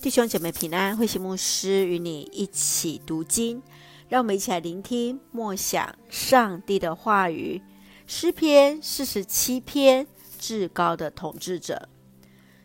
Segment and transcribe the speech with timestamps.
[0.00, 3.60] 弟兄姐妹平安，慧心牧师与你一起读经，
[4.08, 7.60] 让我们一起来聆听默想上帝的话语。
[8.06, 10.06] 诗篇四十七篇，
[10.38, 11.88] 至高的统治者。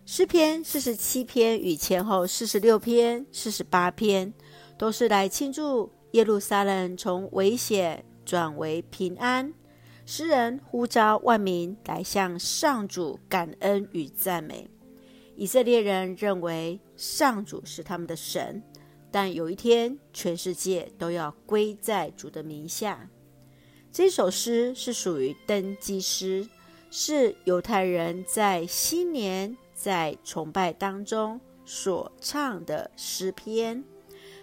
[0.06, 4.32] 诗篇四十七篇与前后四十六篇、四十八篇，
[4.78, 9.52] 都是来庆祝耶路撒冷从危险转为平安。
[10.06, 14.70] 诗人呼召万民来向上主感恩与赞美。
[15.36, 18.62] 以色列人认为上主是他们的神，
[19.12, 23.10] 但有一天，全世界都要归在主的名下。
[23.92, 26.48] 这首诗是属于登基诗，
[26.90, 33.84] 是犹太人在新年在崇拜当中所唱的诗篇。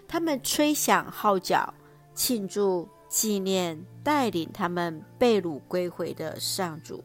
[0.07, 1.73] 他们吹响号角，
[2.13, 7.03] 庆祝纪念带领他们被掳归回的上主。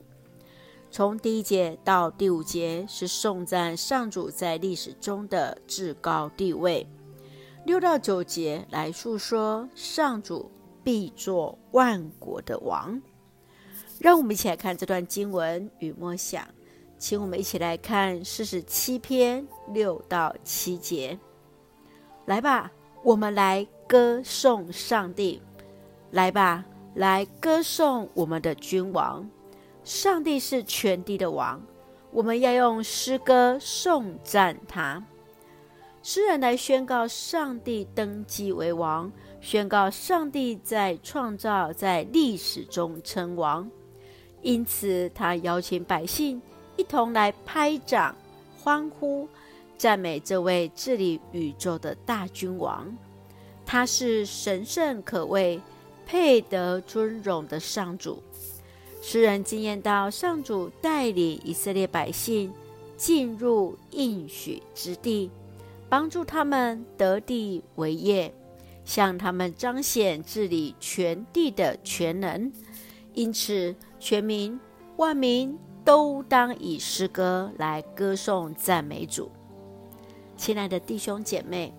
[0.90, 6.86] 从第一节到第五节是颂赞上主在历史中的至高地位，
[7.66, 10.50] 六到九节来述说上主
[10.82, 13.00] 必作万国的王。
[13.98, 16.46] 让我们一起来看这段经文与默想，
[16.98, 21.18] 请我们一起来看四十七篇六到七节。
[22.24, 22.70] 来吧，
[23.02, 25.40] 我们来歌颂上帝；
[26.10, 29.28] 来吧，来歌颂我们的君王。
[29.86, 31.62] 上帝是全地的王，
[32.10, 35.00] 我们要用诗歌颂赞他。
[36.02, 43.70] 诗人来宣告上帝登基为王，宣告上帝在创造、在历史中称王。
[44.42, 46.42] 因此，他邀请百姓
[46.76, 48.12] 一同来拍掌、
[48.58, 49.28] 欢呼、
[49.78, 52.92] 赞美这位治理宇宙的大君王。
[53.64, 55.60] 他是神圣可畏、
[56.04, 58.20] 配得尊荣的上主。
[59.08, 62.52] 诗人惊艳到上主带领以色列百姓
[62.96, 65.30] 进入应许之地，
[65.88, 68.34] 帮助他们得地为业，
[68.84, 72.50] 向他们彰显治理全地的全能。
[73.14, 74.58] 因此，全民
[74.96, 79.30] 万民都当以诗歌来歌颂赞美主。
[80.36, 81.72] 亲爱的弟兄姐妹，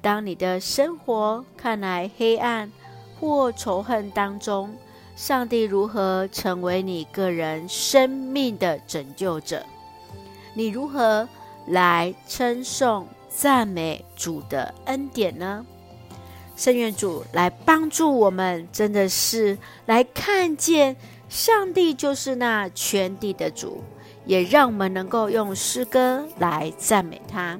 [0.00, 2.70] 当你的生活看来黑暗
[3.18, 4.72] 或仇恨当中，
[5.18, 9.66] 上帝如何成为你个人生命的拯救者？
[10.54, 11.28] 你如何
[11.66, 15.66] 来称颂赞美主的恩典呢？
[16.56, 20.94] 圣愿主来帮助我们，真的是来看见
[21.28, 23.82] 上帝就是那全地的主，
[24.24, 27.58] 也让我们能够用诗歌来赞美他。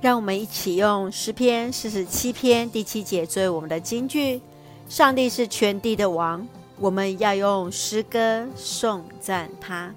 [0.00, 4.40] 让我们一起用诗篇四十七篇第七节作为我们的金句。
[4.88, 6.46] 上帝是全地的王，
[6.78, 9.92] 我们要用诗歌颂赞他。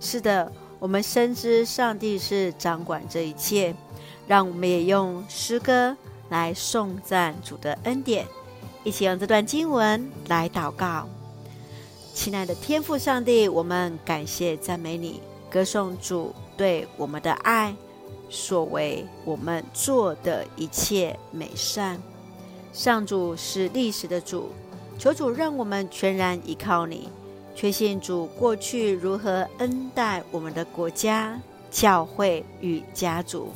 [0.00, 3.74] 是的，我们深知上帝是掌管这一切，
[4.26, 5.96] 让我们也用诗歌
[6.28, 8.26] 来颂赞主的恩典。
[8.82, 11.08] 一起用这段经文来祷告。
[12.12, 17.74] 亲爱的天父上帝，我们感谢赞美你，歌颂主对我们的爱，
[18.28, 22.00] 所为我们做的一切美善。
[22.74, 24.50] 上主是历史的主，
[24.98, 27.08] 求主让我们全然依靠你，
[27.54, 31.40] 确信主过去如何恩待我们的国家、
[31.70, 33.52] 教会与家族，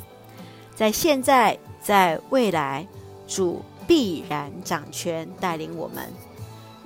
[0.77, 2.87] 在现在、在未来，
[3.27, 6.09] 主必然掌权带领我们。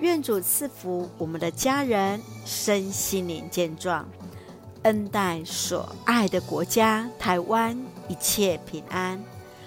[0.01, 4.09] 愿主赐福我们的家人身心灵健壮，
[4.85, 7.79] 恩待所爱的国家台湾
[8.09, 9.23] 一切平安。